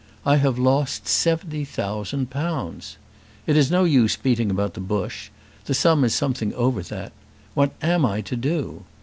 I 0.25 0.37
have 0.37 0.57
lost 0.57 1.07
seventy 1.07 1.63
thousand 1.63 2.31
pounds! 2.31 2.97
It 3.45 3.55
is 3.55 3.69
no 3.69 3.83
use 3.83 4.15
beating 4.17 4.49
about 4.49 4.73
the 4.73 4.79
bush. 4.79 5.29
The 5.65 5.75
sum 5.75 6.03
is 6.03 6.15
something 6.15 6.55
over 6.55 6.81
that. 6.81 7.11
What 7.53 7.73
am 7.83 8.03
I 8.03 8.21
to 8.21 8.35
do? 8.35 8.83